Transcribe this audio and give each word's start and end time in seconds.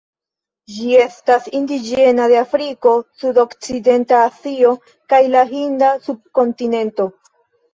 Ĝi 0.75 0.85
estas 1.01 1.49
indiĝena 1.59 2.25
de 2.31 2.39
Afriko, 2.39 2.93
Sudokcidenta 3.21 4.23
Azio, 4.31 4.73
kaj 5.15 5.23
la 5.37 5.47
Hinda 5.53 5.93
subkontinento. 6.09 7.09